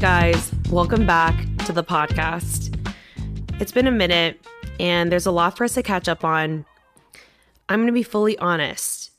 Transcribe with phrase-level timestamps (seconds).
[0.00, 2.74] guys, welcome back to the podcast.
[3.60, 4.40] It's been a minute
[4.78, 6.64] and there's a lot for us to catch up on.
[7.68, 9.10] I'm going to be fully honest.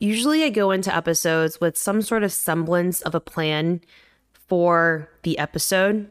[0.00, 3.80] Usually, I go into episodes with some sort of semblance of a plan
[4.32, 6.10] for the episode,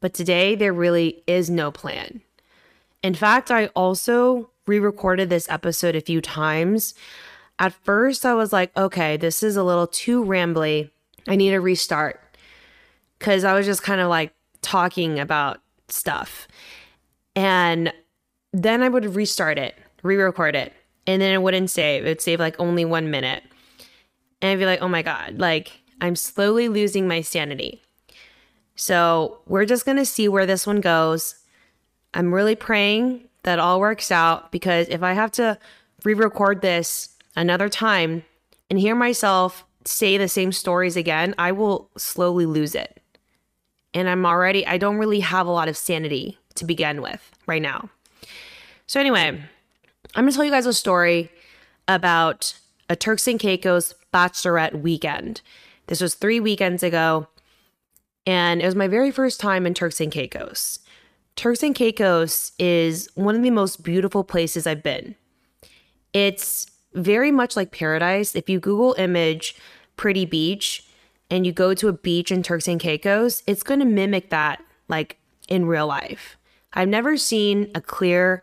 [0.00, 2.20] but today there really is no plan.
[3.02, 6.92] In fact, I also re recorded this episode a few times.
[7.58, 10.90] At first, I was like, okay, this is a little too rambly.
[11.26, 12.20] I need a restart
[13.20, 16.48] because I was just kind of like talking about stuff.
[17.36, 17.92] And
[18.52, 20.72] then I would restart it, re record it,
[21.06, 22.04] and then it wouldn't save.
[22.04, 23.44] It would save like only one minute.
[24.42, 27.82] And I'd be like, oh my God, like I'm slowly losing my sanity.
[28.74, 31.36] So we're just going to see where this one goes.
[32.14, 35.58] I'm really praying that all works out because if I have to
[36.04, 38.24] re record this another time
[38.70, 42.99] and hear myself say the same stories again, I will slowly lose it.
[43.92, 47.62] And I'm already, I don't really have a lot of sanity to begin with right
[47.62, 47.90] now.
[48.86, 51.30] So, anyway, I'm gonna tell you guys a story
[51.88, 52.54] about
[52.88, 55.40] a Turks and Caicos bachelorette weekend.
[55.86, 57.28] This was three weekends ago,
[58.26, 60.80] and it was my very first time in Turks and Caicos.
[61.36, 65.14] Turks and Caicos is one of the most beautiful places I've been.
[66.12, 68.34] It's very much like paradise.
[68.34, 69.54] If you Google image
[69.96, 70.84] pretty beach
[71.30, 74.62] and you go to a beach in Turks and Caicos, it's going to mimic that
[74.88, 76.36] like in real life.
[76.72, 78.42] I've never seen a clear,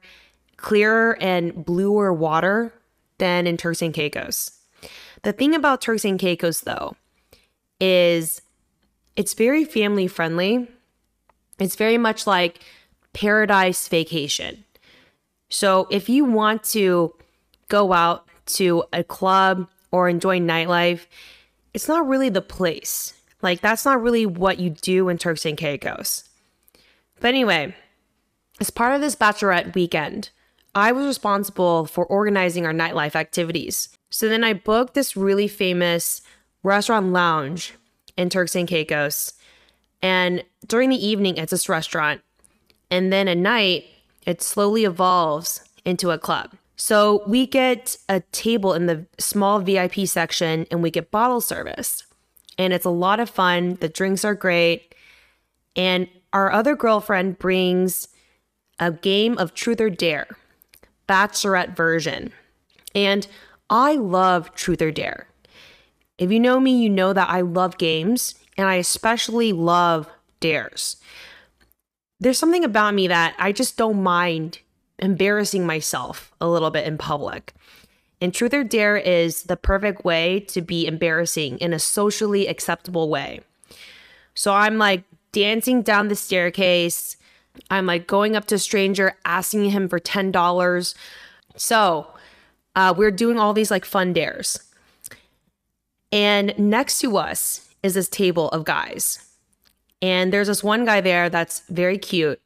[0.57, 2.73] clearer and bluer water
[3.17, 4.51] than in Turks and Caicos.
[5.23, 6.95] The thing about Turks and Caicos though
[7.79, 8.41] is
[9.15, 10.67] it's very family friendly.
[11.59, 12.59] It's very much like
[13.13, 14.63] paradise vacation.
[15.49, 17.13] So if you want to
[17.67, 21.05] go out to a club or enjoy nightlife,
[21.73, 23.13] it's not really the place.
[23.41, 26.27] Like that's not really what you do in Turks and Caicos.
[27.19, 27.75] But anyway,
[28.59, 30.29] as part of this bachelorette weekend,
[30.73, 33.89] I was responsible for organizing our nightlife activities.
[34.09, 36.21] So then I booked this really famous
[36.63, 37.73] restaurant lounge
[38.15, 39.33] in Turks and Caicos.
[40.01, 42.21] And during the evening, it's this restaurant.
[42.89, 43.85] And then at night,
[44.25, 46.53] it slowly evolves into a club.
[46.77, 52.03] So we get a table in the small VIP section and we get bottle service.
[52.57, 53.75] And it's a lot of fun.
[53.75, 54.95] The drinks are great.
[55.75, 58.07] And our other girlfriend brings
[58.79, 60.27] a game of truth or dare,
[61.09, 62.31] bachelorette version.
[62.93, 63.27] And
[63.69, 65.27] I love truth or dare.
[66.17, 70.09] If you know me, you know that I love games and I especially love
[70.39, 70.97] dares
[72.19, 74.59] there's something about me that I just don't mind
[74.99, 77.53] embarrassing myself a little bit in public.
[78.19, 83.09] And Truth or Dare is the perfect way to be embarrassing in a socially acceptable
[83.09, 83.41] way.
[84.33, 87.17] So I'm like dancing down the staircase.
[87.69, 90.95] I'm like going up to a stranger, asking him for $10.
[91.55, 92.07] So
[92.75, 94.59] uh, we're doing all these like fun dares.
[96.11, 99.27] And next to us is this table of guys.
[100.01, 102.39] And there's this one guy there that's very cute.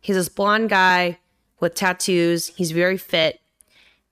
[0.00, 1.18] He's this blonde guy
[1.60, 2.48] with tattoos.
[2.48, 3.40] He's very fit.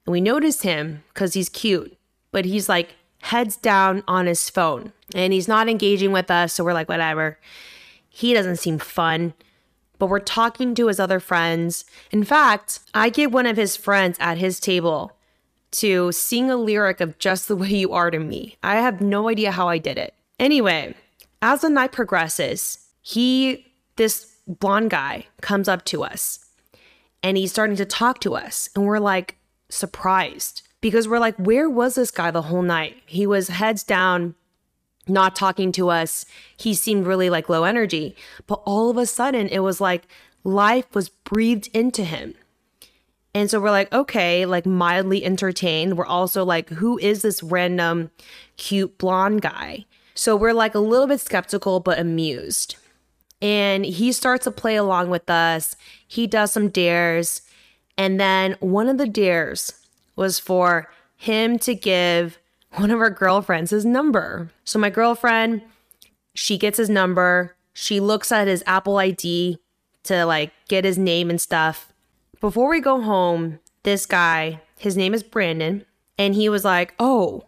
[0.04, 1.96] And we notice him because he's cute,
[2.30, 6.52] but he's like heads down on his phone and he's not engaging with us.
[6.52, 7.38] So we're like, whatever.
[8.08, 9.34] He doesn't seem fun,
[9.98, 11.84] but we're talking to his other friends.
[12.10, 15.12] In fact, I get one of his friends at his table
[15.72, 18.56] to sing a lyric of Just the Way You Are to Me.
[18.62, 20.14] I have no idea how I did it.
[20.38, 20.94] Anyway,
[21.42, 26.45] as the night progresses, he, this blonde guy, comes up to us
[27.26, 28.70] and he's starting to talk to us.
[28.76, 29.36] And we're like
[29.68, 33.02] surprised because we're like, where was this guy the whole night?
[33.04, 34.36] He was heads down,
[35.08, 36.24] not talking to us.
[36.56, 38.14] He seemed really like low energy.
[38.46, 40.06] But all of a sudden, it was like
[40.44, 42.34] life was breathed into him.
[43.34, 45.98] And so we're like, okay, like mildly entertained.
[45.98, 48.12] We're also like, who is this random
[48.56, 49.84] cute blonde guy?
[50.14, 52.76] So we're like a little bit skeptical, but amused
[53.40, 55.76] and he starts to play along with us.
[56.06, 57.42] He does some dares.
[57.98, 59.72] And then one of the dares
[60.16, 62.38] was for him to give
[62.72, 64.50] one of our girlfriends his number.
[64.64, 65.62] So my girlfriend,
[66.34, 67.56] she gets his number.
[67.72, 69.58] She looks at his Apple ID
[70.04, 71.92] to like get his name and stuff.
[72.40, 75.84] Before we go home, this guy, his name is Brandon,
[76.18, 77.44] and he was like, "Oh,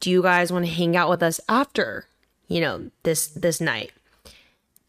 [0.00, 2.06] do you guys want to hang out with us after,
[2.46, 3.90] you know, this this night?"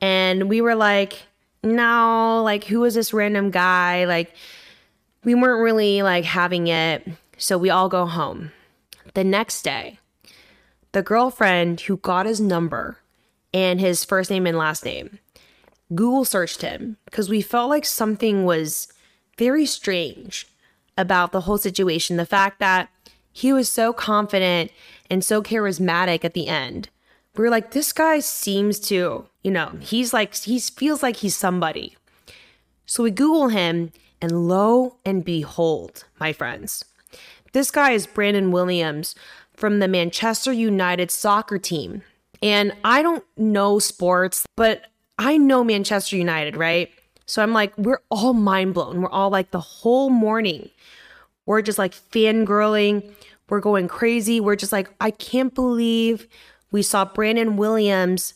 [0.02, 1.24] And we were like,
[1.64, 4.06] no, like, who is this random guy?
[4.06, 4.34] Like,
[5.24, 7.08] we weren't really like having it.
[7.38, 8.52] So we all go home.
[9.14, 10.00] The next day,
[10.92, 12.98] the girlfriend who got his number
[13.54, 15.20] and his first name and last name.
[15.94, 18.88] Google searched him because we felt like something was
[19.38, 20.48] very strange
[20.98, 22.18] about the whole situation.
[22.18, 22.90] The fact that
[23.32, 24.72] he was so confident
[25.10, 26.90] and so charismatic at the end.
[27.36, 29.82] We were like, this guy seems to, you know, mm.
[29.82, 31.96] he's like, he feels like he's somebody.
[32.86, 33.92] So we Google him,
[34.22, 36.84] and lo and behold, my friends,
[37.54, 39.16] this guy is Brandon Williams
[39.54, 42.02] from the Manchester United soccer team.
[42.42, 44.86] And I don't know sports, but
[45.18, 46.90] I know Manchester United, right?
[47.26, 49.02] So I'm like, we're all mind blown.
[49.02, 50.70] We're all like the whole morning.
[51.46, 53.12] We're just like fangirling.
[53.50, 54.40] We're going crazy.
[54.40, 56.28] We're just like, I can't believe
[56.72, 58.34] we saw Brandon Williams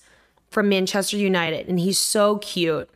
[0.50, 2.89] from Manchester United, and he's so cute.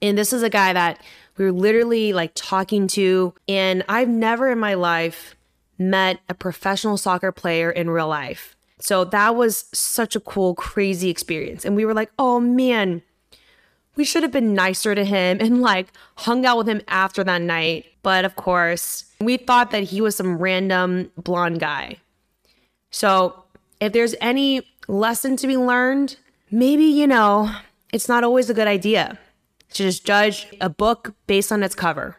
[0.00, 1.00] And this is a guy that
[1.36, 5.34] we were literally like talking to, and I've never in my life
[5.78, 8.56] met a professional soccer player in real life.
[8.78, 11.64] So that was such a cool, crazy experience.
[11.64, 13.02] And we were like, oh man,
[13.94, 17.42] we should have been nicer to him and like hung out with him after that
[17.42, 17.86] night.
[18.02, 21.98] But of course, we thought that he was some random blonde guy.
[22.90, 23.44] So
[23.80, 26.16] if there's any lesson to be learned,
[26.50, 27.54] maybe, you know,
[27.92, 29.18] it's not always a good idea
[29.70, 32.16] to just judge a book based on its cover.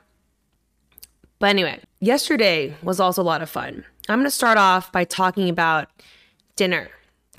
[1.39, 3.86] But anyway, yesterday was also a lot of fun.
[4.10, 5.89] I'm going to start off by talking about
[6.56, 6.89] dinner.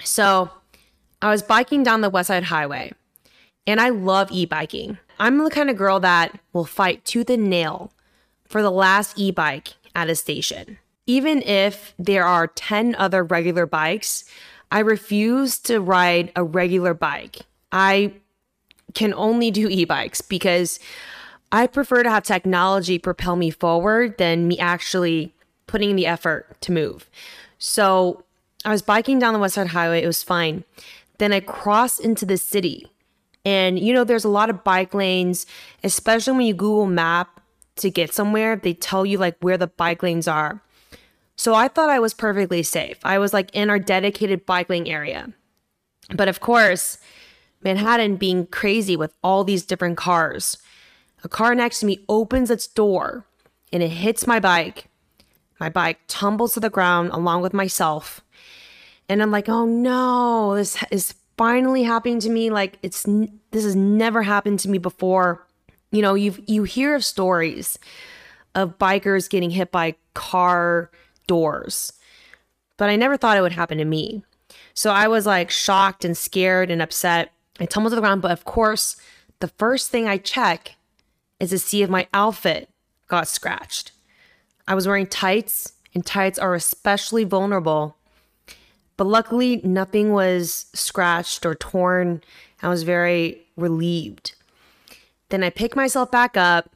[0.02, 0.50] So,
[1.22, 2.92] I was biking down the West Side Highway,
[3.66, 4.98] and I love e biking.
[5.18, 7.92] I'm the kind of girl that will fight tooth and nail
[8.46, 10.78] for the last e bike at a station.
[11.06, 14.24] Even if there are 10 other regular bikes,
[14.70, 17.40] I refuse to ride a regular bike.
[17.72, 18.14] I
[18.94, 20.78] can only do e bikes because
[21.52, 25.34] I prefer to have technology propel me forward than me actually
[25.66, 27.08] putting the effort to move.
[27.58, 28.24] So
[28.64, 30.02] I was biking down the West Side Highway.
[30.02, 30.64] It was fine.
[31.18, 32.88] Then I crossed into the city.
[33.44, 35.46] And, you know, there's a lot of bike lanes,
[35.82, 37.40] especially when you Google Map
[37.76, 40.62] to get somewhere, they tell you like where the bike lanes are.
[41.36, 42.98] So I thought I was perfectly safe.
[43.04, 45.32] I was like in our dedicated bike lane area.
[46.14, 46.98] But of course,
[47.62, 50.58] Manhattan being crazy with all these different cars.
[51.24, 53.26] A car next to me opens its door
[53.72, 54.86] and it hits my bike.
[55.58, 58.20] My bike tumbles to the ground along with myself.
[59.08, 63.04] And I'm like, "Oh no, this is finally happening to me like it's
[63.50, 65.46] this has never happened to me before."
[65.90, 67.78] You know, you you hear of stories
[68.54, 70.90] of bikers getting hit by car
[71.26, 71.92] doors.
[72.76, 74.24] But I never thought it would happen to me.
[74.74, 77.32] So I was like shocked and scared and upset.
[77.60, 78.96] I tumbled to the ground, but of course,
[79.40, 80.76] the first thing I check
[81.38, 82.68] is to see if my outfit
[83.06, 83.92] got scratched.
[84.66, 87.96] I was wearing tights, and tights are especially vulnerable.
[88.96, 92.22] But luckily, nothing was scratched or torn.
[92.62, 94.34] I was very relieved.
[95.28, 96.73] Then I pick myself back up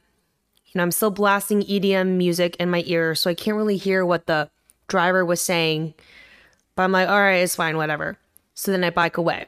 [0.81, 4.51] I'm still blasting EDM music in my ear, so I can't really hear what the
[4.87, 5.95] driver was saying.
[6.75, 8.17] But I'm like, all right, it's fine, whatever.
[8.55, 9.47] So then I bike away.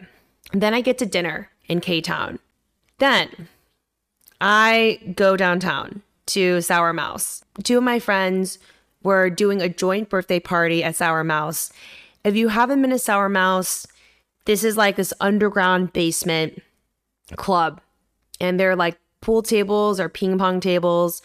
[0.53, 2.39] And then I get to dinner in K Town.
[2.99, 3.49] Then
[4.41, 7.45] I go downtown to Sour Mouse.
[7.63, 8.59] Two of my friends
[9.03, 11.73] were doing a joint birthday party at Sour Mouse.
[12.25, 13.87] If you haven't been to Sour Mouse,
[14.45, 16.63] this is like this underground basement
[17.37, 17.81] club.
[18.41, 21.23] And they're like pool tables or ping pong tables.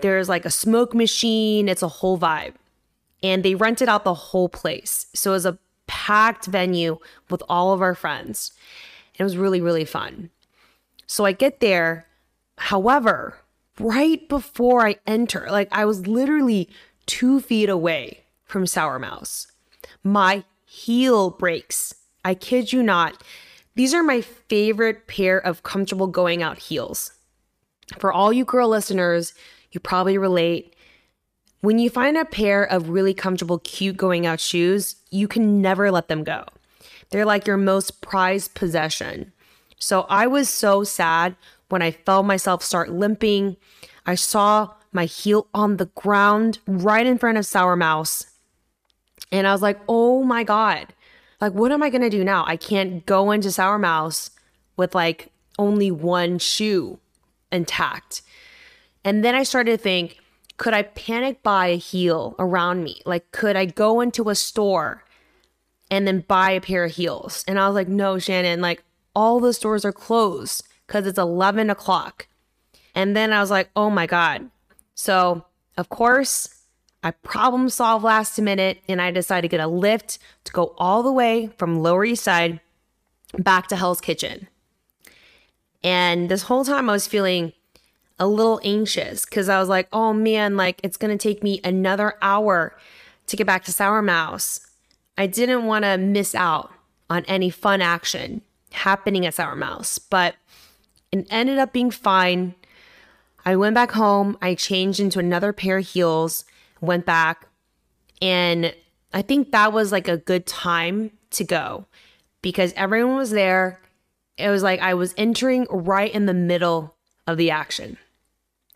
[0.00, 1.68] There's like a smoke machine.
[1.68, 2.54] It's a whole vibe.
[3.22, 5.06] And they rented out the whole place.
[5.14, 6.98] So it was a packed venue
[7.30, 8.52] with all of our friends.
[9.14, 10.30] And it was really, really fun.
[11.06, 12.06] So I get there.
[12.58, 13.38] However,
[13.78, 16.68] right before I enter, like I was literally
[17.06, 19.46] two feet away from Sour Mouse,
[20.02, 21.94] my heel breaks.
[22.24, 23.22] I kid you not.
[23.76, 27.12] These are my favorite pair of comfortable going out heels.
[27.98, 29.34] For all you girl listeners,
[29.70, 30.74] you probably relate.
[31.60, 35.90] When you find a pair of really comfortable, cute going out shoes, you can never
[35.90, 36.44] let them go.
[37.10, 39.32] They're like your most prized possession.
[39.78, 41.36] So I was so sad
[41.68, 43.56] when I felt myself start limping.
[44.06, 48.26] I saw my heel on the ground right in front of Sour Mouse.
[49.30, 50.94] And I was like, oh my God,
[51.40, 52.44] like, what am I going to do now?
[52.46, 54.30] I can't go into Sour Mouse
[54.76, 56.98] with like only one shoe
[57.52, 58.22] intact.
[59.04, 60.18] And then I started to think,
[60.56, 63.02] could I panic buy a heel around me?
[63.04, 65.04] Like, could I go into a store
[65.90, 67.44] and then buy a pair of heels?
[67.46, 68.82] And I was like, no, Shannon, like
[69.14, 72.26] all the stores are closed because it's 11 o'clock.
[72.94, 74.50] And then I was like, oh my God.
[74.94, 75.44] So,
[75.76, 76.55] of course,
[77.06, 81.04] I problem solved last minute and I decided to get a lift to go all
[81.04, 82.58] the way from Lower East Side
[83.38, 84.48] back to Hell's Kitchen.
[85.84, 87.52] And this whole time I was feeling
[88.18, 91.60] a little anxious because I was like, oh man, like it's going to take me
[91.62, 92.76] another hour
[93.28, 94.66] to get back to Sour Mouse.
[95.16, 96.72] I didn't want to miss out
[97.08, 100.34] on any fun action happening at Sour Mouse, but
[101.12, 102.56] it ended up being fine.
[103.44, 106.44] I went back home, I changed into another pair of heels,
[106.80, 107.46] went back,
[108.20, 108.74] and
[109.12, 111.86] I think that was like a good time to go
[112.42, 113.80] because everyone was there.
[114.36, 116.94] It was like I was entering right in the middle
[117.26, 117.96] of the action.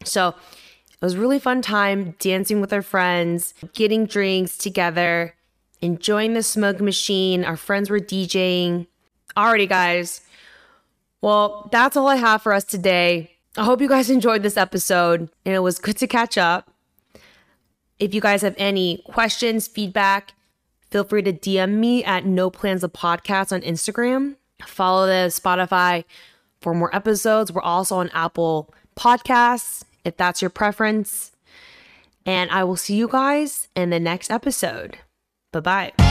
[0.04, 5.34] So it was really fun time dancing with our friends, getting drinks together,
[5.80, 7.44] enjoying the smoke machine.
[7.44, 8.86] Our friends were DJing.
[9.36, 10.22] Alrighty, guys.
[11.20, 13.32] Well, that's all I have for us today.
[13.56, 16.69] I hope you guys enjoyed this episode and it was good to catch up.
[18.00, 20.32] If you guys have any questions, feedback,
[20.90, 24.36] feel free to DM me at No Plans the Podcast on Instagram.
[24.66, 26.04] Follow the Spotify
[26.60, 27.52] for more episodes.
[27.52, 31.32] We're also on Apple Podcasts if that's your preference.
[32.26, 34.98] And I will see you guys in the next episode.
[35.52, 36.09] Bye bye.